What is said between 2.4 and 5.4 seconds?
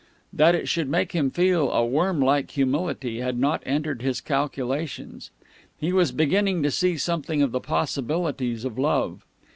humility had not entered his calculations.